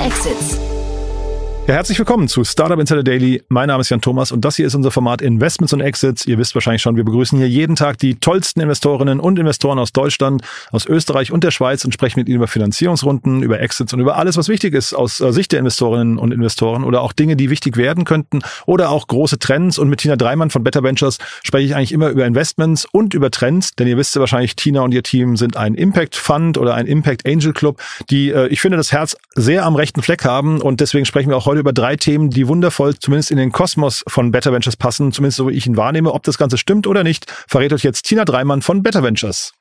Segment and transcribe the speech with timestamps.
[0.00, 0.79] Exits.
[1.70, 3.44] Ja, herzlich willkommen zu Startup Insider Daily.
[3.48, 6.26] Mein Name ist Jan Thomas und das hier ist unser Format Investments und Exits.
[6.26, 9.92] Ihr wisst wahrscheinlich schon, wir begrüßen hier jeden Tag die tollsten Investorinnen und Investoren aus
[9.92, 10.42] Deutschland,
[10.72, 14.16] aus Österreich und der Schweiz und sprechen mit ihnen über Finanzierungsrunden, über Exits und über
[14.16, 17.50] alles, was wichtig ist aus äh, Sicht der Investorinnen und Investoren oder auch Dinge, die
[17.50, 19.78] wichtig werden könnten oder auch große Trends.
[19.78, 23.30] Und mit Tina Dreimann von Better Ventures spreche ich eigentlich immer über Investments und über
[23.30, 26.74] Trends, denn ihr wisst ja wahrscheinlich, Tina und ihr Team sind ein Impact Fund oder
[26.74, 27.80] ein Impact Angel Club,
[28.10, 31.36] die, äh, ich finde, das Herz sehr am rechten Fleck haben und deswegen sprechen wir
[31.36, 35.12] auch heute über drei Themen, die wundervoll zumindest in den Kosmos von Better Ventures passen,
[35.12, 36.12] zumindest so wie ich ihn wahrnehme.
[36.12, 39.52] Ob das Ganze stimmt oder nicht, verrät euch jetzt Tina Dreimann von Better Ventures.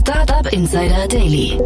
[0.00, 1.58] Startup Insider Daily.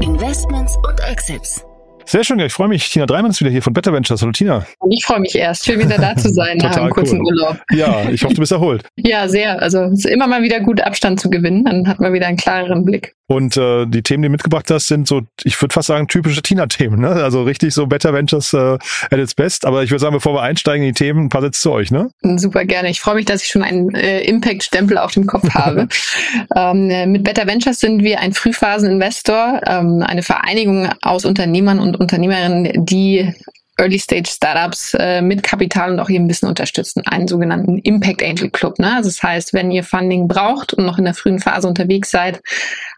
[0.00, 1.64] Investments und Exits.
[2.04, 2.90] Sehr schön, ich freue mich.
[2.90, 4.22] Tina Dreimann ist wieder hier von Better Ventures.
[4.22, 4.66] Hallo Tina.
[4.90, 7.26] Ich freue mich erst, schön wieder da zu sein nach einem kurzen cool.
[7.26, 7.58] Urlaub.
[7.72, 8.84] Ja, ich hoffe, du bist erholt.
[8.96, 9.60] ja, sehr.
[9.62, 11.64] Also es ist immer mal wieder gut, Abstand zu gewinnen.
[11.64, 13.14] Dann hat man wieder einen klareren Blick.
[13.28, 16.42] Und äh, die Themen, die du mitgebracht hast, sind so, ich würde fast sagen, typische
[16.42, 17.00] Tina-Themen.
[17.00, 17.08] Ne?
[17.08, 18.76] Also richtig so Better Ventures äh,
[19.10, 19.64] at its best.
[19.64, 21.90] Aber ich würde sagen, bevor wir einsteigen in die Themen, ein paar Sätze zu euch.
[21.90, 22.10] Ne?
[22.36, 22.90] Super gerne.
[22.90, 25.88] Ich freue mich, dass ich schon einen äh, Impact-Stempel auf dem Kopf habe.
[26.56, 31.91] ähm, äh, mit Better Ventures sind wir ein Frühphasen-Investor, ähm, eine Vereinigung aus Unternehmern und
[31.96, 33.32] Unternehmerinnen, die
[33.78, 38.78] Early-Stage-Startups äh, mit Kapital und auch hier ein bisschen unterstützen, einen sogenannten Impact Angel Club.
[38.78, 38.96] Ne?
[38.96, 42.42] Also das heißt, wenn ihr Funding braucht und noch in der frühen Phase unterwegs seid,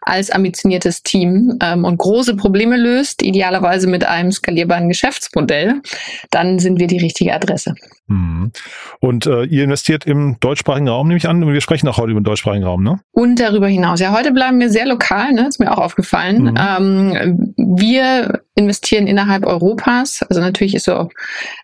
[0.01, 5.81] als ambitioniertes Team ähm, und große Probleme löst, idealerweise mit einem skalierbaren Geschäftsmodell,
[6.29, 7.73] dann sind wir die richtige Adresse.
[8.07, 8.51] Mhm.
[8.99, 11.43] Und äh, ihr investiert im deutschsprachigen Raum, nehme ich an.
[11.43, 12.99] Und wir sprechen auch heute über den deutschsprachigen Raum, ne?
[13.11, 13.99] Und darüber hinaus.
[13.99, 15.47] Ja, heute bleiben wir sehr lokal, ne?
[15.47, 16.43] Ist mir auch aufgefallen.
[16.43, 16.57] Mhm.
[16.57, 20.21] Ähm, wir investieren innerhalb Europas.
[20.23, 21.09] Also natürlich ist so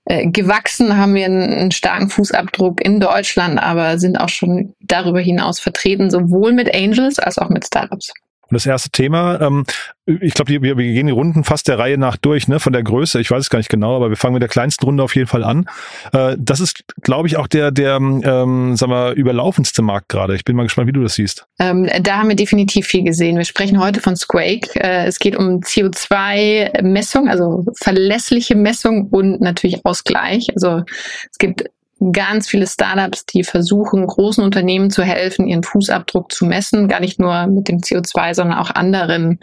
[0.06, 5.20] äh, gewachsen, haben wir einen, einen starken Fußabdruck in Deutschland, aber sind auch schon darüber
[5.20, 8.14] hinaus vertreten, sowohl mit Angels als auch mit Startups.
[8.52, 9.66] Und das erste Thema, ähm,
[10.06, 12.84] ich glaube, wir, wir gehen die Runden fast der Reihe nach durch, ne, von der
[12.84, 13.22] Größe.
[13.22, 15.28] Ich weiß es gar nicht genau, aber wir fangen mit der kleinsten Runde auf jeden
[15.28, 15.70] Fall an.
[16.12, 20.36] Äh, das ist, glaube ich, auch der, der, ähm, sagen wir, überlaufendste Markt gerade.
[20.36, 21.46] Ich bin mal gespannt, wie du das siehst.
[21.60, 23.38] Ähm, da haben wir definitiv viel gesehen.
[23.38, 24.76] Wir sprechen heute von Squake.
[24.76, 30.50] Äh, es geht um CO2-Messung, also verlässliche Messung und natürlich Ausgleich.
[30.54, 30.84] Also
[31.32, 31.70] es gibt
[32.12, 37.20] ganz viele Startups, die versuchen, großen Unternehmen zu helfen, ihren Fußabdruck zu messen, gar nicht
[37.20, 39.40] nur mit dem CO2, sondern auch anderen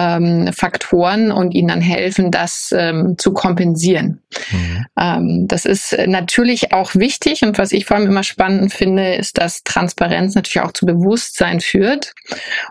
[0.00, 4.22] ähm, Faktoren und ihnen dann helfen, das ähm, zu kompensieren.
[4.50, 4.86] Mhm.
[4.98, 9.38] Ähm, das ist natürlich auch wichtig und was ich vor allem immer spannend finde, ist,
[9.38, 12.14] dass Transparenz natürlich auch zu Bewusstsein führt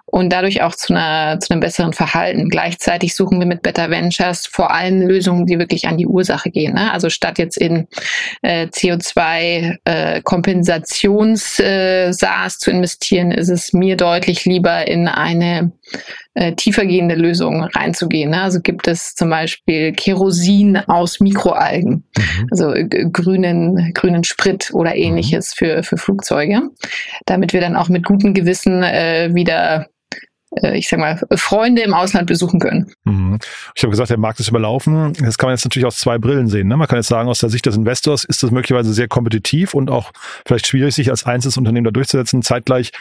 [0.05, 2.49] und dadurch auch zu, einer, zu einem besseren Verhalten.
[2.49, 6.73] Gleichzeitig suchen wir mit Better Ventures vor allem Lösungen, die wirklich an die Ursache gehen.
[6.73, 6.91] Ne?
[6.91, 7.87] Also statt jetzt in
[8.41, 10.21] äh, CO2 äh,
[11.59, 15.71] äh, SaaS zu investieren, ist es mir deutlich lieber in eine
[16.33, 18.31] äh, tiefergehende Lösungen reinzugehen.
[18.31, 18.41] Ne?
[18.41, 22.47] Also gibt es zum Beispiel Kerosin aus Mikroalgen, mhm.
[22.51, 24.97] also äh, grünen, grünen Sprit oder mhm.
[24.97, 25.65] ähnliches mhm.
[25.65, 26.61] für, für Flugzeuge,
[27.25, 29.87] damit wir dann auch mit gutem Gewissen äh, wieder
[30.55, 32.91] äh, ich sag mal, Freunde im Ausland besuchen können.
[33.03, 33.39] Mhm.
[33.75, 35.13] Ich habe gesagt, der Markt ist überlaufen.
[35.13, 36.67] Das kann man jetzt natürlich aus zwei Brillen sehen.
[36.67, 36.77] Ne?
[36.77, 39.89] Man kann jetzt sagen, aus der Sicht des Investors ist das möglicherweise sehr kompetitiv und
[39.89, 40.11] auch
[40.45, 42.41] vielleicht schwierig, sich als einzelnes Unternehmen da durchzusetzen.
[42.41, 42.91] Zeitgleich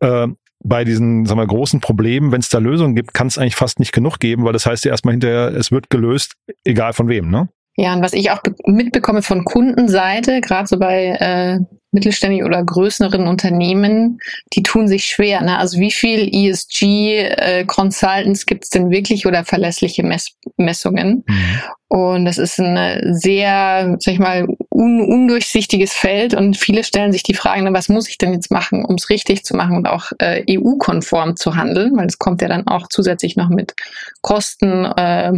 [0.00, 0.28] äh,
[0.62, 3.80] bei diesen sagen wir, großen Problemen, wenn es da Lösungen gibt, kann es eigentlich fast
[3.80, 6.34] nicht genug geben, weil das heißt ja erstmal hinterher, es wird gelöst,
[6.64, 7.48] egal von wem, ne?
[7.76, 11.60] Ja, und was ich auch mitbekomme von Kundenseite, gerade so bei äh,
[11.92, 14.20] mittelständigen oder größeren Unternehmen,
[14.52, 15.40] die tun sich schwer.
[15.42, 15.58] Ne?
[15.58, 21.22] Also wie viel ESG-Consultants äh, gibt es denn wirklich oder verlässliche Mess Messungen?
[21.26, 21.60] Mhm.
[21.88, 24.46] Und das ist ein sehr, sag ich mal,
[24.80, 28.84] un undurchsichtiges Feld und viele stellen sich die Frage, was muss ich denn jetzt machen,
[28.86, 32.48] um es richtig zu machen und auch äh, EU-konform zu handeln, weil es kommt ja
[32.48, 33.74] dann auch zusätzlich noch mit
[34.22, 35.32] Kosten äh,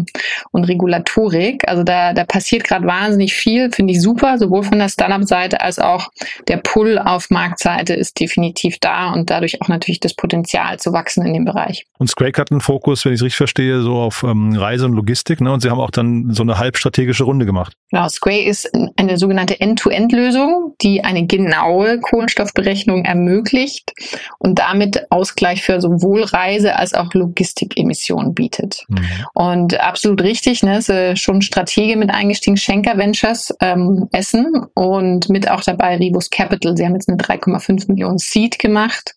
[0.52, 1.66] und Regulatorik.
[1.66, 5.80] Also da, da passiert gerade wahnsinnig viel, finde ich super, sowohl von der Startup-Seite als
[5.80, 6.10] auch
[6.46, 11.26] der Pull auf Marktseite ist definitiv da und dadurch auch natürlich das Potenzial zu wachsen
[11.26, 11.84] in dem Bereich.
[11.98, 14.92] Und Scrake hat einen Fokus, wenn ich es richtig verstehe, so auf ähm, Reise und
[14.92, 15.52] Logistik, ne?
[15.52, 17.74] Und sie haben auch dann so eine halbstrategische Runde gemacht.
[17.92, 23.92] Genau, Square ist eine sogenannte End-to-End-Lösung, die eine genaue Kohlenstoffberechnung ermöglicht
[24.38, 28.86] und damit Ausgleich für sowohl Reise- als auch Logistikemissionen bietet.
[28.88, 29.06] Mhm.
[29.34, 30.90] Und absolut richtig, ne, ist
[31.20, 36.74] schon Stratege mit eingestiegen, Schenker Ventures ähm, Essen und mit auch dabei Ribus Capital.
[36.74, 39.14] Sie haben jetzt eine 3,5 Millionen Seed gemacht.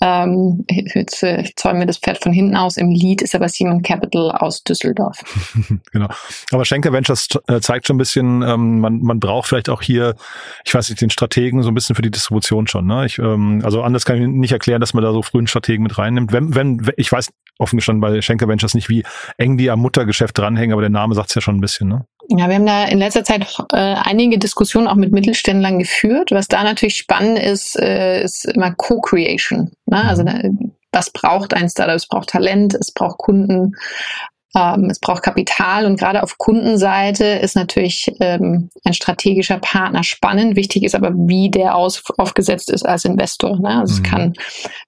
[0.00, 2.78] Ähm, jetzt äh, ich zäume mir das Pferd von hinten aus.
[2.78, 5.22] Im Lead ist aber Simon Capital aus Düsseldorf.
[5.92, 6.08] genau.
[6.50, 10.14] Aber Schenker Ventures äh, zeigt schon ein bisschen, ähm, man, man braucht vielleicht auch hier,
[10.64, 12.86] ich weiß nicht, den Strategen so ein bisschen für die Distribution schon.
[12.86, 13.06] Ne?
[13.06, 15.98] Ich, ähm, also anders kann ich nicht erklären, dass man da so frühen Strategen mit
[15.98, 16.32] reinnimmt.
[16.32, 19.04] Wenn, wenn, ich weiß offen gestanden bei Schenker Ventures nicht, wie
[19.36, 22.04] eng die am Muttergeschäft dranhängen, aber der Name sagt es ja schon ein bisschen, ne?
[22.30, 26.30] Ja, wir haben da in letzter Zeit äh, einige Diskussionen auch mit Mittelständlern geführt.
[26.30, 29.70] Was da natürlich spannend ist, äh, ist immer Co-Creation.
[29.86, 30.04] Ne?
[30.04, 30.72] Also mhm.
[30.92, 31.96] was braucht ein Startup?
[31.96, 33.74] Es braucht Talent, es braucht Kunden,
[34.54, 40.56] ähm, es braucht Kapital und gerade auf Kundenseite ist natürlich ähm, ein strategischer Partner spannend.
[40.56, 43.58] Wichtig ist aber, wie der aus, aufgesetzt ist als Investor.
[43.60, 43.80] Ne?
[43.80, 44.04] Also mhm.
[44.04, 44.32] es kann,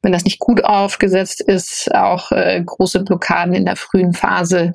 [0.03, 4.75] wenn das nicht gut aufgesetzt ist, auch äh, große Blockaden in der frühen Phase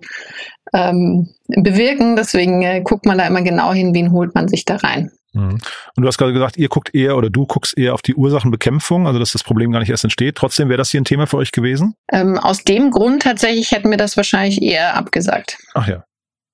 [0.74, 2.16] ähm, bewirken.
[2.16, 5.12] Deswegen äh, guckt man da immer genau hin, wen holt man sich da rein.
[5.36, 5.60] Mhm.
[5.96, 9.06] Und du hast gerade gesagt, ihr guckt eher oder du guckst eher auf die Ursachenbekämpfung,
[9.06, 10.36] also dass das Problem gar nicht erst entsteht.
[10.36, 11.96] Trotzdem wäre das hier ein Thema für euch gewesen?
[12.12, 15.58] Ähm, aus dem Grund tatsächlich hätten wir das wahrscheinlich eher abgesagt.
[15.74, 16.04] Ach ja.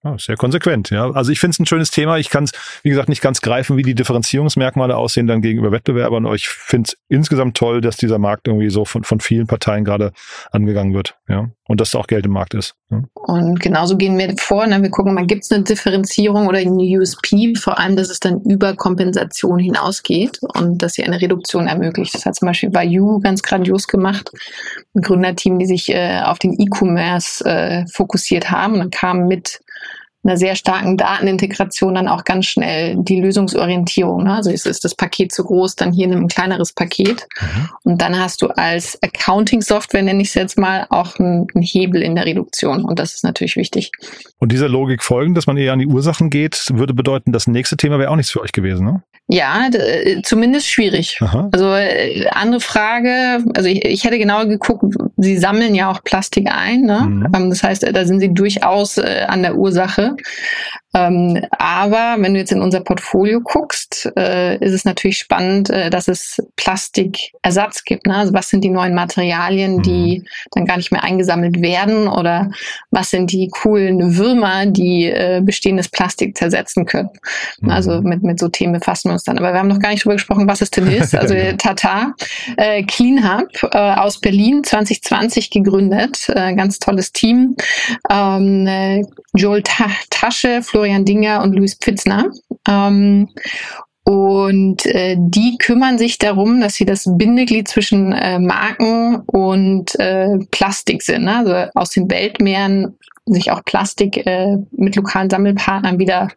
[0.03, 1.11] Oh, sehr konsequent, ja.
[1.11, 2.17] Also ich finde es ein schönes Thema.
[2.17, 6.25] Ich kann es, wie gesagt, nicht ganz greifen, wie die Differenzierungsmerkmale aussehen dann gegenüber Wettbewerbern.
[6.25, 9.85] Aber ich finde es insgesamt toll, dass dieser Markt irgendwie so von, von vielen Parteien
[9.85, 10.11] gerade
[10.51, 11.51] angegangen wird, ja.
[11.71, 12.75] Und dass da auch Geld im Markt ist.
[12.89, 13.01] Ja?
[13.13, 14.67] Und genauso gehen wir vor.
[14.67, 14.81] Ne?
[14.81, 18.41] Wir gucken mal, gibt es eine Differenzierung oder eine USP, vor allem, dass es dann
[18.41, 22.13] über Kompensation hinausgeht und dass sie eine Reduktion ermöglicht.
[22.13, 24.31] Das hat zum Beispiel Bayou ganz grandios gemacht.
[24.93, 29.61] Ein Gründerteam, die sich äh, auf den E-Commerce äh, fokussiert haben und kam mit
[30.23, 34.23] einer sehr starken Datenintegration dann auch ganz schnell die Lösungsorientierung.
[34.23, 34.35] Ne?
[34.35, 37.27] Also ist, ist das Paket zu groß, dann hier ein kleineres Paket.
[37.39, 37.69] Mhm.
[37.83, 42.03] Und dann hast du als Accounting-Software, nenne ich es jetzt mal, auch einen, einen, Hebel
[42.03, 42.85] in der Reduktion.
[42.85, 43.91] Und das ist natürlich wichtig.
[44.37, 47.77] Und dieser Logik folgen, dass man eher an die Ursachen geht, würde bedeuten, das nächste
[47.77, 49.03] Thema wäre auch nichts für euch gewesen, ne?
[49.27, 51.17] Ja, äh, zumindest schwierig.
[51.21, 51.47] Aha.
[51.53, 54.83] Also äh, andere Frage, also ich, ich hätte genauer geguckt,
[55.21, 56.81] sie sammeln ja auch Plastik ein.
[56.81, 57.01] Ne?
[57.01, 57.27] Mhm.
[57.33, 60.15] Ähm, das heißt, da sind sie durchaus äh, an der Ursache.
[60.93, 65.89] Ähm, aber wenn du jetzt in unser Portfolio guckst, äh, ist es natürlich spannend, äh,
[65.89, 68.07] dass es Plastikersatz gibt.
[68.07, 68.15] Ne?
[68.15, 70.25] Also was sind die neuen Materialien, die mhm.
[70.51, 72.51] dann gar nicht mehr eingesammelt werden oder
[72.89, 77.09] was sind die coolen Würmer, die äh, bestehendes Plastik zersetzen können.
[77.61, 77.69] Mhm.
[77.69, 79.37] Also mit, mit so Themen befassen wir uns dann.
[79.37, 81.15] Aber wir haben noch gar nicht drüber gesprochen, was es denn ist.
[81.15, 82.13] Also Tata,
[82.57, 86.27] äh, Clean Hub äh, aus Berlin 2020 gegründet.
[86.27, 87.55] Äh, ganz tolles Team.
[88.09, 89.03] Ähm, äh,
[89.33, 92.31] Joel Ta Tasche, Florian Florian Dinger und Luis Pfitzner.
[92.67, 93.29] Ähm,
[94.03, 100.39] und äh, die kümmern sich darum, dass sie das Bindeglied zwischen äh, Marken und äh,
[100.49, 101.25] Plastik sind.
[101.25, 101.37] Ne?
[101.37, 102.97] Also aus den Weltmeeren
[103.27, 106.29] sich auch Plastik äh, mit lokalen Sammelpartnern wieder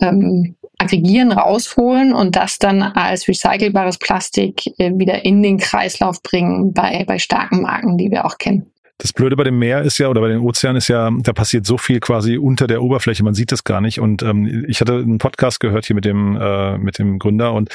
[0.00, 6.72] ähm, aggregieren, rausholen und das dann als recycelbares Plastik äh, wieder in den Kreislauf bringen
[6.72, 8.71] bei, bei starken Marken, die wir auch kennen.
[9.02, 11.66] Das Blöde bei dem Meer ist ja, oder bei den Ozeanen ist ja, da passiert
[11.66, 13.98] so viel quasi unter der Oberfläche, man sieht das gar nicht.
[13.98, 17.70] Und ähm, ich hatte einen Podcast gehört hier mit dem, äh, mit dem Gründer und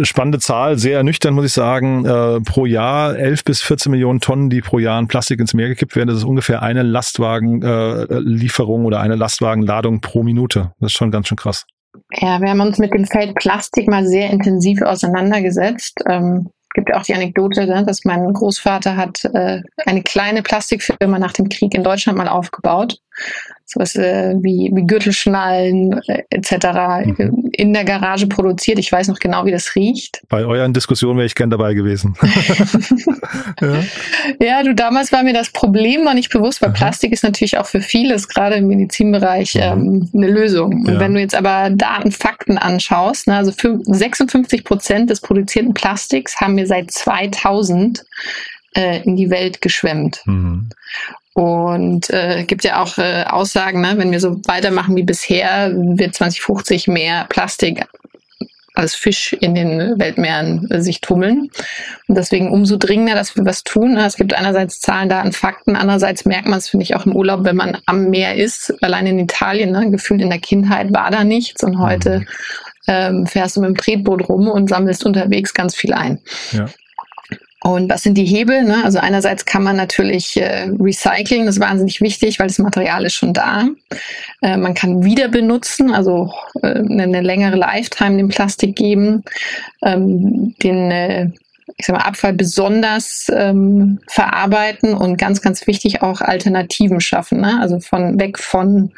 [0.00, 2.06] spannende Zahl, sehr ernüchternd, muss ich sagen.
[2.06, 5.68] Äh, pro Jahr 11 bis 14 Millionen Tonnen, die pro Jahr in Plastik ins Meer
[5.68, 6.08] gekippt werden.
[6.08, 10.72] Das ist ungefähr eine Lastwagenlieferung äh, oder eine Lastwagenladung pro Minute.
[10.80, 11.66] Das ist schon ganz schön krass.
[12.14, 16.02] Ja, wir haben uns mit dem Feld Plastik mal sehr intensiv auseinandergesetzt.
[16.08, 21.18] Ähm, gibt ja auch die Anekdote, ne, dass mein Großvater hat äh, eine kleine Plastikfirma
[21.18, 22.98] nach dem Krieg in Deutschland mal aufgebaut
[23.68, 27.04] sowas äh, wie, wie Gürtelschnallen äh, etc.
[27.04, 27.50] Mhm.
[27.52, 28.78] in der Garage produziert.
[28.78, 30.22] Ich weiß noch genau, wie das riecht.
[30.30, 32.16] Bei euren Diskussionen wäre ich gern dabei gewesen.
[33.60, 33.82] ja.
[34.40, 34.62] ja.
[34.62, 36.76] du, damals war mir das Problem noch nicht bewusst, weil Aha.
[36.76, 39.60] Plastik ist natürlich auch für vieles, gerade im Medizinbereich, mhm.
[39.60, 40.86] ähm, eine Lösung.
[40.86, 41.00] Und ja.
[41.00, 46.56] wenn du jetzt aber Daten, Fakten anschaust, ne, also 56 Prozent des produzierten Plastiks haben
[46.56, 48.02] wir seit 2000
[48.78, 50.22] äh, in die Welt geschwemmt.
[50.24, 50.70] Mhm.
[51.34, 56.14] Und äh, gibt ja auch äh, Aussagen, ne, wenn wir so weitermachen wie bisher, wird
[56.14, 57.86] 2050 mehr Plastik
[58.74, 61.50] als Fisch in den Weltmeeren äh, sich tummeln.
[62.06, 63.96] Und deswegen umso dringender, dass wir was tun.
[63.96, 67.44] Es gibt einerseits Zahlen, Daten, Fakten, andererseits merkt man es, finde ich, auch im Urlaub,
[67.44, 68.74] wenn man am Meer ist.
[68.82, 72.26] Allein in Italien, ne, gefühlt in der Kindheit war da nichts und heute mhm.
[72.86, 76.20] ähm, fährst du mit dem Tretboot rum und sammelst unterwegs ganz viel ein.
[76.52, 76.66] Ja.
[77.60, 78.62] Und was sind die Hebel?
[78.62, 78.84] Ne?
[78.84, 83.14] Also einerseits kann man natürlich äh, recyceln, das ist wahnsinnig wichtig, weil das Material ist
[83.14, 83.66] schon da.
[84.42, 89.24] Äh, man kann wieder benutzen, also äh, eine, längere Lifetime dem Plastik geben,
[89.82, 91.30] ähm, den äh,
[91.76, 97.40] ich sag mal, Abfall besonders ähm, verarbeiten und ganz, ganz wichtig auch Alternativen schaffen.
[97.40, 97.58] Ne?
[97.60, 98.92] Also von weg von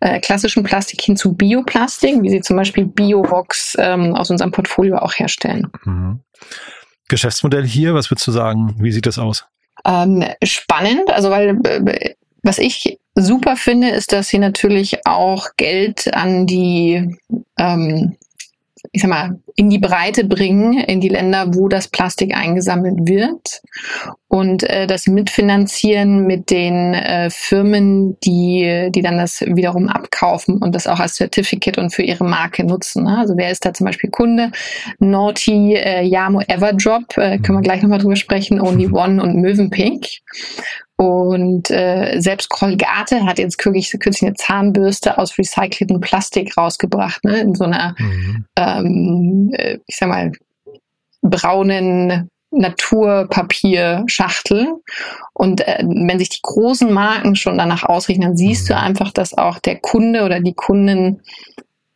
[0.00, 4.98] äh, klassischem Plastik hin zu Bioplastik, wie sie zum Beispiel Biovox ähm, aus unserem Portfolio
[4.98, 5.68] auch herstellen.
[5.84, 6.20] Mhm.
[7.08, 7.94] Geschäftsmodell hier?
[7.94, 8.74] Was würdest du sagen?
[8.78, 9.46] Wie sieht das aus?
[9.84, 11.58] Ähm, spannend, also weil
[12.42, 17.16] was ich super finde, ist, dass sie natürlich auch Geld an die
[17.58, 18.16] ähm,
[18.90, 23.62] ich sag mal, in die Breite bringen, in die Länder, wo das Plastik eingesammelt wird
[24.28, 30.74] und äh, das mitfinanzieren mit den äh, Firmen, die, die dann das wiederum abkaufen und
[30.74, 33.04] das auch als Certificate und für ihre Marke nutzen.
[33.04, 33.18] Ne?
[33.18, 34.50] Also wer ist da zum Beispiel Kunde?
[34.98, 40.06] Naughty, äh, Yamo Everdrop, äh, können wir gleich nochmal drüber sprechen, Only One und Mövenpink.
[41.02, 47.40] Und äh, selbst Colgate hat jetzt kürzlich, kürzlich eine Zahnbürste aus recyceltem Plastik rausgebracht, ne?
[47.40, 48.44] in so einer, mhm.
[48.54, 50.30] ähm, äh, ich sag mal,
[51.20, 54.68] braunen Naturpapierschachtel.
[55.32, 58.80] Und äh, wenn sich die großen Marken schon danach ausrichten, dann siehst du mhm.
[58.80, 61.20] einfach, dass auch der Kunde oder die Kunden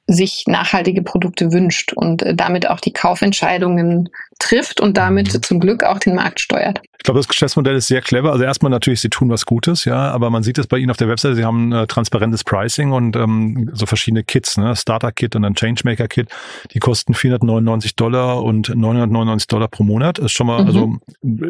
[0.08, 5.42] sich nachhaltige Produkte wünscht und äh, damit auch die Kaufentscheidungen trifft und damit mhm.
[5.42, 6.80] zum Glück auch den Markt steuert.
[6.98, 8.32] Ich glaube, das Geschäftsmodell ist sehr clever.
[8.32, 10.96] Also erstmal natürlich, sie tun was Gutes, ja, aber man sieht es bei ihnen auf
[10.96, 14.74] der Webseite, sie haben äh, transparentes Pricing und ähm, so verschiedene Kits, ne?
[14.74, 16.28] Starter-Kit und dann Changemaker-Kit,
[16.72, 20.18] die kosten 499 Dollar und 999 Dollar pro Monat.
[20.18, 20.66] Ist schon mal, mhm.
[20.66, 20.96] also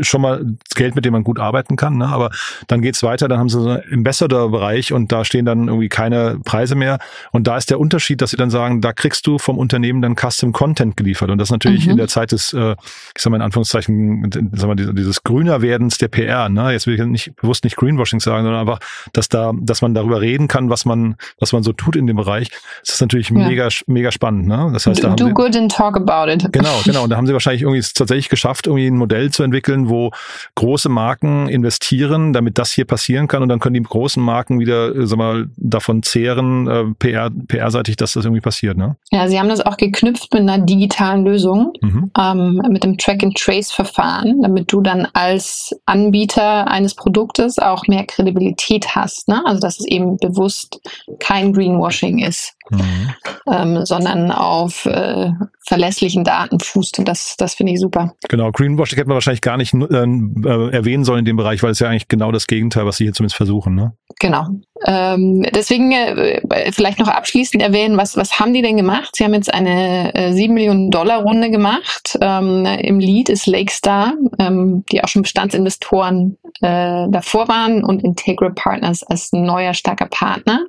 [0.02, 2.08] schon mal Geld, mit dem man gut arbeiten kann, ne?
[2.08, 2.30] Aber
[2.66, 6.38] dann geht's weiter, dann haben sie so einen Ambassador-Bereich und da stehen dann irgendwie keine
[6.44, 6.98] Preise mehr.
[7.32, 10.16] Und da ist der Unterschied, dass sie dann sagen, da kriegst du vom Unternehmen dann
[10.16, 11.30] Custom Content geliefert.
[11.30, 11.92] Und das natürlich mhm.
[11.92, 12.75] in der Zeit des äh,
[13.14, 16.72] ich sag mal in Anführungszeichen, sag mal, dieses Grünerwerdens der PR, ne?
[16.72, 18.80] Jetzt will ich nicht bewusst nicht Greenwashing sagen, sondern einfach,
[19.12, 22.16] dass da, dass man darüber reden kann, was man, was man so tut in dem
[22.16, 22.50] Bereich.
[22.84, 23.36] Das ist natürlich ja.
[23.36, 24.70] mega, mega spannend, ne?
[24.72, 26.46] Das heißt, da Do sie, good and talk about it.
[26.52, 27.04] Genau, genau.
[27.04, 30.10] Und da haben sie wahrscheinlich irgendwie es tatsächlich geschafft, irgendwie ein Modell zu entwickeln, wo
[30.54, 33.42] große Marken investieren, damit das hier passieren kann.
[33.42, 37.96] Und dann können die großen Marken wieder, äh, sag mal, davon zehren, äh, PR, PR-seitig,
[37.96, 38.96] dass das irgendwie passiert, ne?
[39.10, 41.72] Ja, sie haben das auch geknüpft mit einer digitalen Lösung.
[41.80, 42.10] Mhm.
[42.18, 49.28] Ähm, mit dem Track-and-Trace-Verfahren, damit du dann als Anbieter eines Produktes auch mehr Kredibilität hast.
[49.28, 49.42] Ne?
[49.46, 50.80] Also dass es eben bewusst
[51.18, 53.14] kein Greenwashing ist, mhm.
[53.50, 55.30] ähm, sondern auf äh,
[55.66, 56.98] verlässlichen Daten fußt.
[56.98, 58.14] Und das, das finde ich super.
[58.28, 61.70] Genau, Greenwashing hätte man wahrscheinlich gar nicht äh, äh, erwähnen sollen in dem Bereich, weil
[61.70, 63.74] es ja eigentlich genau das Gegenteil, was sie hier zumindest versuchen.
[63.74, 63.92] Ne?
[64.20, 64.46] Genau.
[64.86, 69.10] Ähm, deswegen äh, vielleicht noch abschließend erwähnen, was, was haben die denn gemacht?
[69.14, 72.18] Sie haben jetzt eine äh, 7 Millionen Dollar Runde gemacht.
[72.20, 78.52] Ähm, Im Lead ist Lakestar, ähm, die auch schon Bestandsinvestoren äh, davor waren und Integral
[78.52, 80.66] Partners als neuer starker Partner.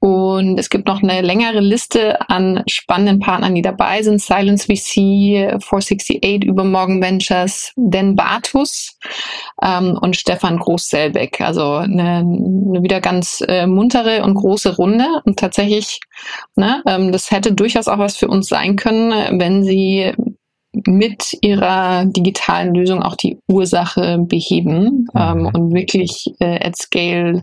[0.00, 4.20] Und es gibt noch eine längere Liste an spannenden Partnern, die dabei sind.
[4.20, 8.96] Silence VC, 468, Übermorgen Ventures, Den Bartus
[9.62, 11.42] ähm, und Stefan Groß-Selbeck.
[11.42, 15.04] Also eine, eine wieder ganz äh, muntere und große Runde.
[15.26, 16.00] Und tatsächlich,
[16.56, 20.14] ne, ähm, das hätte durchaus auch was für uns sein können, wenn sie
[20.72, 25.20] mit ihrer digitalen Lösung auch die Ursache beheben mhm.
[25.20, 27.42] ähm, und wirklich äh, at scale,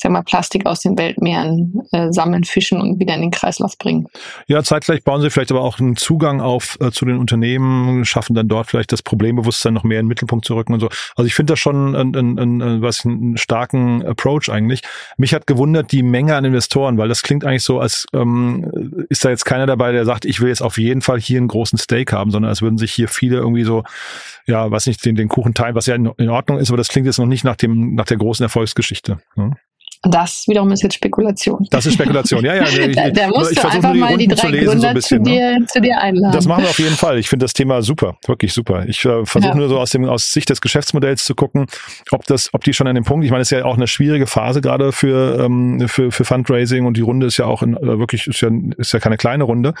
[0.00, 4.06] sag mal, Plastik aus den Weltmeeren äh, sammeln, fischen und wieder in den Kreislauf bringen.
[4.46, 8.34] Ja, zeitgleich bauen sie vielleicht aber auch einen Zugang auf äh, zu den Unternehmen, schaffen
[8.34, 10.88] dann dort vielleicht das Problembewusstsein noch mehr in den Mittelpunkt zu rücken und so.
[11.16, 14.82] Also ich finde das schon einen, einen, einen, was, einen starken Approach eigentlich.
[15.16, 19.24] Mich hat gewundert die Menge an Investoren, weil das klingt eigentlich so, als ähm, ist
[19.24, 21.78] da jetzt keiner dabei, der sagt, ich will jetzt auf jeden Fall hier einen großen
[21.78, 23.82] Stake haben, sondern als würden sich hier viele irgendwie so,
[24.46, 26.88] ja, weiß nicht, den, den Kuchen teilen, was ja in, in Ordnung ist, aber das
[26.88, 29.18] klingt jetzt noch nicht nach dem, nach der großen Erfolgsgeschichte.
[29.34, 29.56] Ne?
[30.02, 31.66] Das wiederum ist jetzt Spekulation.
[31.70, 32.62] Das ist Spekulation, ja, ja.
[32.68, 35.30] Ich, da, da musst ich du einfach mal die drei zu Gründer so bisschen, zu,
[35.30, 35.66] dir, ne?
[35.66, 36.32] zu dir einladen.
[36.32, 37.18] Das machen wir auf jeden Fall.
[37.18, 38.84] Ich finde das Thema super, wirklich super.
[38.86, 39.56] Ich äh, versuche ja.
[39.56, 41.66] nur so aus dem aus Sicht des Geschäftsmodells zu gucken,
[42.12, 43.24] ob das, ob die schon an dem Punkt.
[43.24, 46.86] Ich meine, es ist ja auch eine schwierige Phase gerade für ähm, für für Fundraising
[46.86, 49.44] und die Runde ist ja auch in, äh, wirklich ist ja ist ja keine kleine
[49.44, 49.74] Runde.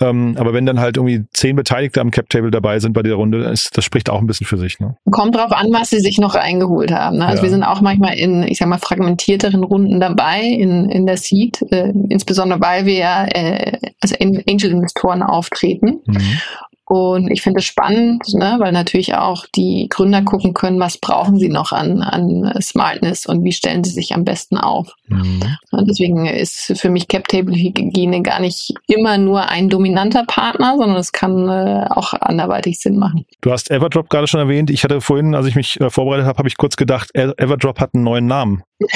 [0.00, 3.44] Ähm, aber wenn dann halt irgendwie zehn Beteiligte am Cap-Table dabei sind bei der Runde,
[3.44, 4.78] ist, das spricht auch ein bisschen für sich.
[4.78, 4.96] Ne?
[5.10, 7.18] Kommt drauf an, was sie sich noch eingeholt haben.
[7.18, 7.26] Ne?
[7.26, 7.42] Also ja.
[7.44, 11.62] wir sind auch manchmal in, ich sag mal, fragmentierteren Runden dabei in, in der Seed,
[11.70, 16.00] äh, insbesondere weil wir ja äh, als Angel-Investoren auftreten.
[16.06, 16.40] Mhm.
[16.88, 21.38] Und ich finde es spannend, ne, weil natürlich auch die Gründer gucken können, was brauchen
[21.38, 24.94] sie noch an, an Smartness und wie stellen sie sich am besten auf.
[25.08, 25.42] Mhm.
[25.70, 31.12] Und deswegen ist für mich Cap-Table-Hygiene gar nicht immer nur ein dominanter Partner, sondern es
[31.12, 33.26] kann äh, auch anderweitig Sinn machen.
[33.42, 34.70] Du hast Everdrop gerade schon erwähnt.
[34.70, 37.90] Ich hatte vorhin, als ich mich äh, vorbereitet habe, habe ich kurz gedacht, Everdrop hat
[37.94, 38.62] einen neuen Namen.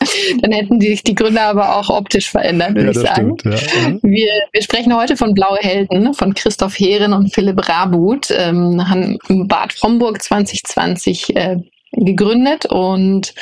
[0.40, 3.36] Dann hätten sich die Gründer aber auch optisch verändert, würde ja, ich sagen.
[3.38, 3.88] Stimmt, ja.
[3.88, 4.00] Mhm.
[4.02, 8.30] wir, wir sprechen heute von Blaue Helden, von Christoph Heeren und Philipp Rabut.
[8.30, 11.56] Ähm, haben Bad Fromburg 2020 äh,
[11.92, 13.34] gegründet und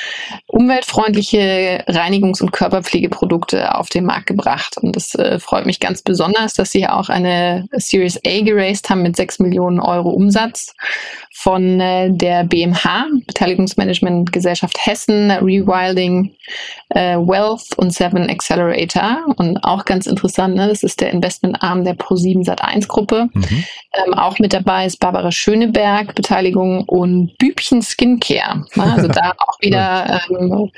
[0.47, 4.77] umweltfreundliche Reinigungs- und Körperpflegeprodukte auf den Markt gebracht.
[4.79, 9.03] Und das äh, freut mich ganz besonders, dass sie auch eine Series A geraced haben
[9.03, 10.75] mit 6 Millionen Euro Umsatz
[11.41, 16.35] von äh, der BMH, Beteiligungsmanagement Gesellschaft Hessen, Rewilding
[16.89, 19.25] äh, Wealth und Seven Accelerator.
[19.37, 23.29] Und auch ganz interessant, ne, das ist der Investmentarm der Pro7 Sat1 Gruppe.
[23.33, 23.65] Mhm.
[24.05, 28.38] Ähm, auch mit dabei ist Barbara Schöneberg, Beteiligung und Bübchen Skincare.
[28.47, 28.65] Ne?
[28.93, 30.71] Also da auch wieder ähm,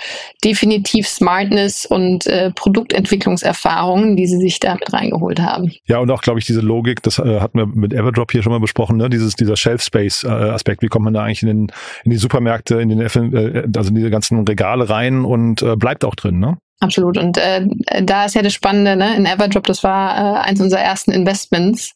[0.45, 5.73] definitiv Smartness und äh, Produktentwicklungserfahrungen, die sie sich da mit reingeholt haben.
[5.87, 8.53] Ja, und auch, glaube ich, diese Logik, das äh, hatten wir mit Everdrop hier schon
[8.53, 9.11] mal besprochen, ne?
[9.11, 10.83] Dieses, dieser Shelf Space äh, Aspekt.
[10.83, 11.73] Wie kommt man da eigentlich in, den,
[12.05, 16.05] in die Supermärkte, in den äh, also in diese ganzen Regale rein und äh, bleibt
[16.05, 16.59] auch drin, ne?
[16.81, 17.19] Absolut.
[17.19, 17.67] Und äh,
[18.03, 19.15] da ist ja das Spannende, ne?
[19.15, 21.95] In Everdrop, das war äh, eins unserer ersten Investments.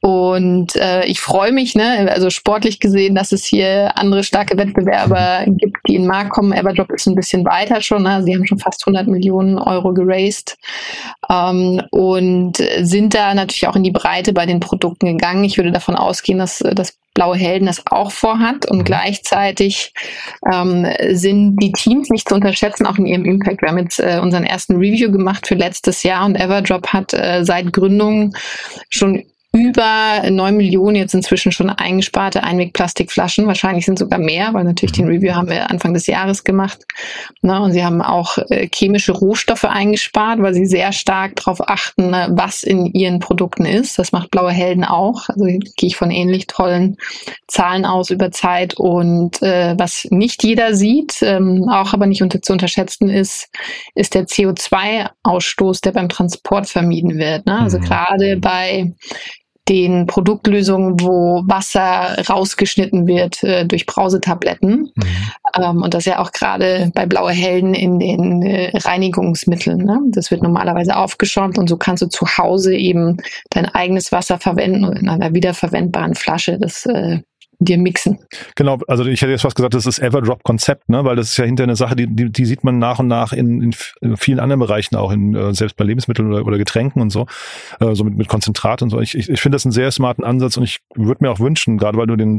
[0.00, 5.44] Und äh, ich freue mich, ne, also sportlich gesehen, dass es hier andere starke Wettbewerber
[5.46, 6.52] gibt, die in den Markt kommen.
[6.52, 8.22] Everdrop ist ein bisschen weiter schon, ne?
[8.22, 10.56] sie haben schon fast 100 Millionen Euro geraced
[11.28, 15.42] ähm, und sind da natürlich auch in die Breite bei den Produkten gegangen.
[15.42, 18.84] Ich würde davon ausgehen, dass das Blaue Helden das auch vorhat und mhm.
[18.84, 19.92] gleichzeitig
[20.52, 23.62] ähm, sind die Teams nicht zu unterschätzen, auch in ihrem Impact.
[23.62, 27.44] Wir haben jetzt äh, unseren ersten Review gemacht für letztes Jahr und Everdrop hat äh,
[27.44, 28.36] seit Gründung
[28.90, 33.46] schon über neun Millionen jetzt inzwischen schon eingesparte Einwegplastikflaschen.
[33.46, 36.84] Wahrscheinlich sind sogar mehr, weil natürlich den Review haben wir Anfang des Jahres gemacht.
[37.40, 42.10] Ne, und sie haben auch äh, chemische Rohstoffe eingespart, weil sie sehr stark darauf achten,
[42.10, 43.98] ne, was in ihren Produkten ist.
[43.98, 45.30] Das macht Blaue Helden auch.
[45.30, 46.98] Also gehe ich von ähnlich tollen
[47.46, 48.74] Zahlen aus über Zeit.
[48.74, 53.48] Und äh, was nicht jeder sieht, ähm, auch aber nicht unter, zu unterschätzen ist,
[53.94, 57.46] ist der CO2-Ausstoß, der beim Transport vermieden wird.
[57.46, 57.58] Ne?
[57.58, 57.84] Also mhm.
[57.84, 58.92] gerade bei
[59.68, 64.92] den Produktlösungen, wo Wasser rausgeschnitten wird äh, durch Brausetabletten.
[64.94, 65.04] Mhm.
[65.60, 69.78] Ähm, und das ja auch gerade bei Blaue Helden in den äh, Reinigungsmitteln.
[69.78, 70.00] Ne?
[70.08, 73.18] Das wird normalerweise aufgeschäumt und so kannst du zu Hause eben
[73.50, 76.58] dein eigenes Wasser verwenden in einer wiederverwendbaren Flasche.
[76.58, 77.20] Das äh,
[77.60, 78.18] dir mixen.
[78.54, 81.04] Genau, also ich hätte jetzt fast gesagt, das ist Everdrop-Konzept, ne?
[81.04, 83.32] weil das ist ja hinter eine Sache, die, die, die sieht man nach und nach
[83.32, 87.10] in, in vielen anderen Bereichen auch, in, äh, selbst bei Lebensmitteln oder, oder Getränken und
[87.10, 87.26] so,
[87.80, 89.00] äh, so mit, mit Konzentrat und so.
[89.00, 91.78] Ich, ich, ich finde das einen sehr smarten Ansatz und ich würde mir auch wünschen,
[91.78, 92.38] gerade weil du den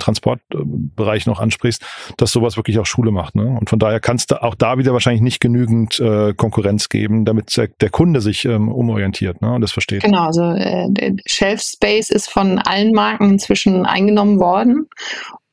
[0.89, 1.85] Transportbereich noch ansprichst,
[2.17, 3.35] dass sowas wirklich auch Schule macht.
[3.35, 3.45] Ne?
[3.59, 7.55] Und von daher kannst du auch da wieder wahrscheinlich nicht genügend äh, Konkurrenz geben, damit
[7.57, 9.53] der, der Kunde sich ähm, umorientiert ne?
[9.53, 10.03] und das versteht.
[10.03, 14.87] Genau, also äh, Shelf Space ist von allen Marken inzwischen eingenommen worden.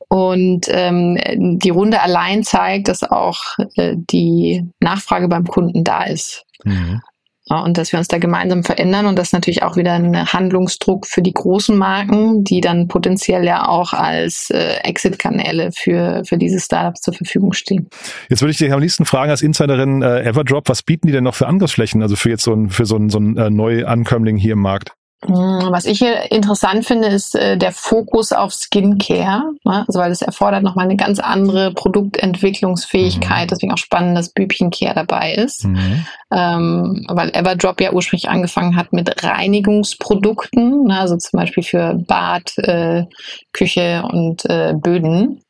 [0.09, 1.17] Und ähm,
[1.59, 3.41] die Runde allein zeigt, dass auch
[3.75, 6.45] äh, die Nachfrage beim Kunden da ist.
[6.63, 7.01] Mhm.
[7.49, 11.21] Und dass wir uns da gemeinsam verändern und das natürlich auch wieder ein Handlungsdruck für
[11.21, 17.01] die großen Marken, die dann potenziell ja auch als äh, Exit-Kanäle für, für diese Startups
[17.01, 17.89] zur Verfügung stehen.
[18.29, 21.23] Jetzt würde ich dich am liebsten fragen als Insiderin äh, Everdrop, was bieten die denn
[21.23, 24.37] noch für Angriffsflächen, also für jetzt so ein, für so ein, so ein äh, Neuankömmling
[24.37, 24.93] hier im Markt?
[25.25, 29.83] Hm, was ich hier interessant finde, ist äh, der Fokus auf Skincare, ne?
[29.87, 33.45] also weil es erfordert nochmal eine ganz andere Produktentwicklungsfähigkeit.
[33.45, 33.47] Mhm.
[33.47, 36.05] Deswegen auch spannend, dass Bübchencare dabei ist, mhm.
[36.31, 40.99] ähm, weil Everdrop ja ursprünglich angefangen hat mit Reinigungsprodukten, ne?
[40.99, 43.05] also zum Beispiel für Bad, äh,
[43.53, 45.41] Küche und äh, Böden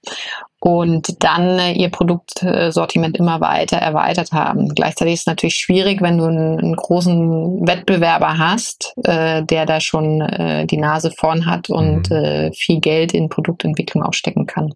[0.60, 4.70] und dann äh, ihr Produktsortiment immer weiter erweitert haben.
[4.70, 9.80] Gleichzeitig ist es natürlich schwierig, wenn du einen, einen großen Wettbewerber hast, äh, der da
[9.80, 12.16] schon äh, die Nase vorn hat und mhm.
[12.16, 14.74] äh, viel Geld in Produktentwicklung auch stecken kann.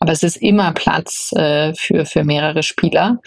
[0.00, 3.18] Aber es ist immer Platz äh, für, für mehrere Spieler.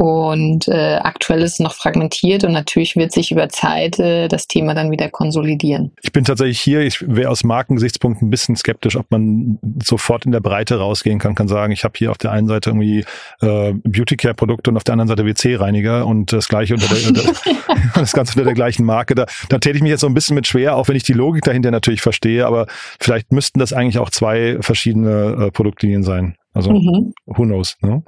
[0.00, 4.46] Und äh, aktuell ist es noch fragmentiert und natürlich wird sich über Zeit äh, das
[4.46, 5.92] Thema dann wieder konsolidieren.
[6.00, 10.32] Ich bin tatsächlich hier, ich wäre aus Markengesichtspunkten ein bisschen skeptisch, ob man sofort in
[10.32, 13.04] der Breite rausgehen kann, kann sagen, ich habe hier auf der einen Seite irgendwie
[13.42, 17.06] äh, Beauty Care Produkte und auf der anderen Seite WC-Reiniger und das gleiche unter der,
[17.06, 17.22] unter,
[17.94, 19.14] das Ganze unter der gleichen Marke.
[19.14, 21.12] Da, da täte ich mich jetzt so ein bisschen mit schwer, auch wenn ich die
[21.12, 26.36] Logik dahinter natürlich verstehe, aber vielleicht müssten das eigentlich auch zwei verschiedene äh, Produktlinien sein.
[26.54, 27.12] Also mhm.
[27.26, 28.02] who knows, ne?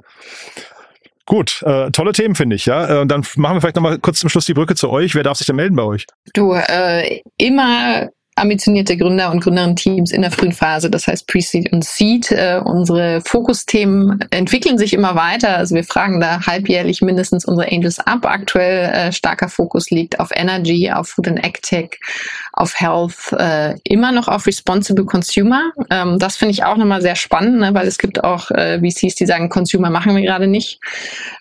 [1.25, 3.01] Gut, äh, tolle Themen finde ich, ja.
[3.01, 5.15] Äh, dann machen wir vielleicht nochmal kurz zum Schluss die Brücke zu euch.
[5.15, 6.05] Wer darf sich denn melden bei euch?
[6.33, 11.83] Du, äh, immer ambitionierte Gründer und Gründerinnen-Teams in der frühen Phase, das heißt Pre-Seed und
[11.83, 12.31] Seed.
[12.31, 15.57] Äh, unsere Fokusthemen entwickeln sich immer weiter.
[15.57, 18.25] Also wir fragen da halbjährlich mindestens unsere Angels ab.
[18.25, 21.99] Aktuell äh, starker Fokus liegt auf Energy, auf Food and AgTech,
[22.53, 25.71] auf Health, äh, immer noch auf Responsible Consumer.
[25.89, 29.15] Ähm, das finde ich auch nochmal sehr spannend, ne, weil es gibt auch äh, VCs,
[29.15, 30.79] die sagen, Consumer machen wir gerade nicht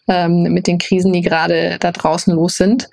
[0.09, 2.89] ähm, mit den Krisen, die gerade da draußen los sind.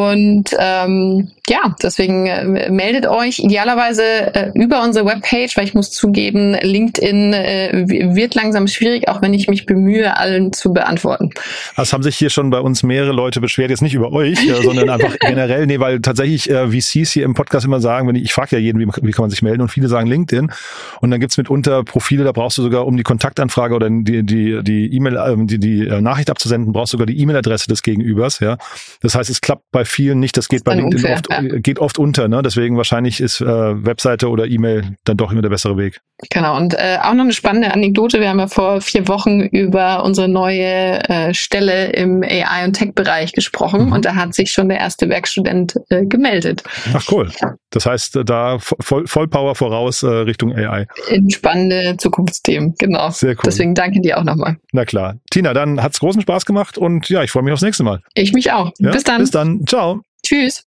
[0.00, 5.90] Und ähm, ja, deswegen äh, meldet euch idealerweise äh, über unsere Webpage, weil ich muss
[5.90, 7.84] zugeben, LinkedIn äh,
[8.14, 11.30] wird langsam schwierig, auch wenn ich mich bemühe, allen zu beantworten.
[11.76, 14.62] Das haben sich hier schon bei uns mehrere Leute beschwert, jetzt nicht über euch, äh,
[14.62, 18.24] sondern einfach generell, nee, weil tatsächlich äh, VCs hier im Podcast immer sagen, wenn ich,
[18.24, 20.52] ich frage ja jeden, wie, wie kann man sich melden und viele sagen LinkedIn
[21.00, 24.62] und dann gibt's mitunter Profile, da brauchst du sogar, um die Kontaktanfrage oder die die
[24.62, 28.40] die E-Mail, äh, die die äh, Nachricht abzusenden, brauchst du sogar die E-Mail-Adresse des Gegenübers,
[28.40, 28.56] ja.
[29.02, 31.58] Das heißt, es klappt bei vielen nicht, das geht das bei LinkedIn unfair, oft, ja.
[31.58, 32.42] geht oft unter, ne?
[32.42, 36.00] Deswegen wahrscheinlich ist äh, Webseite oder E-Mail dann doch immer der bessere Weg.
[36.30, 38.20] Genau, und äh, auch noch eine spannende Anekdote.
[38.20, 43.32] Wir haben ja vor vier Wochen über unsere neue äh, Stelle im AI- und Tech-Bereich
[43.32, 43.92] gesprochen mhm.
[43.92, 46.62] und da hat sich schon der erste Werkstudent äh, gemeldet.
[46.92, 47.30] Ach cool.
[47.70, 50.86] Das heißt, äh, da voll, voll Power voraus äh, Richtung AI.
[51.08, 53.10] In spannende Zukunftsthemen, genau.
[53.10, 53.42] Sehr cool.
[53.44, 54.56] Deswegen danke dir auch nochmal.
[54.72, 55.16] Na klar.
[55.30, 58.00] Tina, dann hat's großen Spaß gemacht und ja, ich freue mich aufs nächste Mal.
[58.14, 58.72] Ich mich auch.
[58.78, 58.90] Ja?
[58.90, 59.20] Bis dann.
[59.20, 59.66] Bis dann.
[59.66, 59.79] Ciao.
[60.22, 60.64] Tschüss.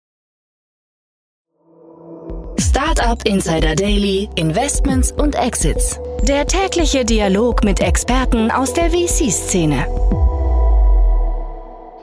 [2.60, 6.00] Startup Insider Daily, Investments und Exits.
[6.24, 9.88] Der tägliche Dialog mit Experten aus der VC-Szene.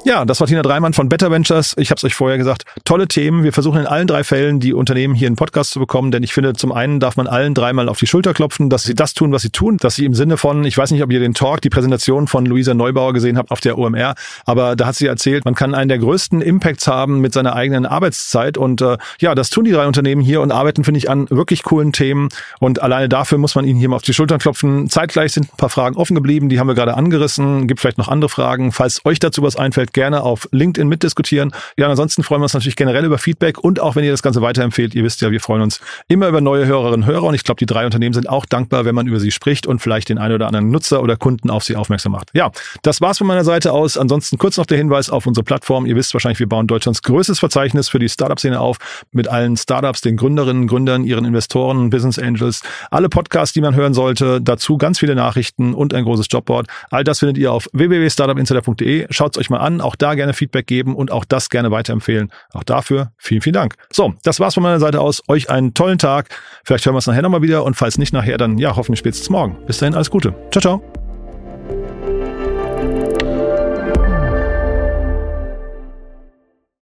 [0.07, 1.75] Ja, das war Tina Dreimann von Better Ventures.
[1.79, 3.43] Ich habe es euch vorher gesagt, tolle Themen.
[3.43, 6.33] Wir versuchen in allen drei Fällen die Unternehmen hier in Podcast zu bekommen, denn ich
[6.33, 9.33] finde, zum einen darf man allen dreimal auf die Schulter klopfen, dass sie das tun,
[9.33, 11.61] was sie tun, dass sie im Sinne von, ich weiß nicht, ob ihr den Talk,
[11.61, 14.15] die Präsentation von Luisa Neubauer gesehen habt auf der OMR,
[14.45, 17.85] aber da hat sie erzählt, man kann einen der größten Impacts haben mit seiner eigenen
[17.85, 21.27] Arbeitszeit und äh, ja, das tun die drei Unternehmen hier und arbeiten, finde ich, an
[21.31, 22.29] wirklich coolen Themen
[22.61, 24.89] und alleine dafür muss man ihnen hier mal auf die Schultern klopfen.
[24.89, 28.07] Zeitgleich sind ein paar Fragen offen geblieben, die haben wir gerade angerissen, gibt vielleicht noch
[28.07, 28.71] andere Fragen.
[28.71, 31.53] Falls euch dazu was einfällt, gerne auf LinkedIn mitdiskutieren.
[31.79, 34.43] Ja, ansonsten freuen wir uns natürlich generell über Feedback und auch wenn ihr das Ganze
[34.43, 34.95] weiterempfehlt.
[34.95, 37.59] Ihr wisst ja, wir freuen uns immer über neue Hörerinnen und Hörer und ich glaube,
[37.59, 40.35] die drei Unternehmen sind auch dankbar, wenn man über sie spricht und vielleicht den einen
[40.35, 42.29] oder anderen Nutzer oder Kunden auf sie aufmerksam macht.
[42.35, 42.51] Ja,
[42.83, 43.97] das war's von meiner Seite aus.
[43.97, 45.87] Ansonsten kurz noch der Hinweis auf unsere Plattform.
[45.87, 48.77] Ihr wisst wahrscheinlich, wir bauen Deutschlands größtes Verzeichnis für die Startup-Szene auf
[49.13, 53.95] mit allen Startups, den Gründerinnen, Gründern, ihren Investoren, Business Angels, alle Podcasts, die man hören
[53.95, 56.67] sollte, dazu ganz viele Nachrichten und ein großes Jobboard.
[56.91, 59.07] All das findet ihr auf www.startupinsider.de.
[59.09, 62.31] Schaut's euch mal an, auch da gerne Feedback geben und auch das gerne weiterempfehlen.
[62.53, 63.75] Auch dafür vielen, vielen Dank.
[63.93, 65.23] So, das war's von meiner Seite aus.
[65.29, 66.29] Euch einen tollen Tag.
[66.65, 69.31] Vielleicht hören wir uns nachher nochmal wieder und falls nicht nachher, dann ja, hoffentlich spätestens
[69.31, 69.57] morgen.
[69.67, 70.35] Bis dahin, alles Gute.
[70.51, 71.06] Ciao, ciao.